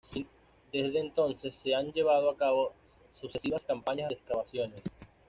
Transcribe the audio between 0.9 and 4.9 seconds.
entonces se han llevado a cabo sucesivas campañas de excavaciones.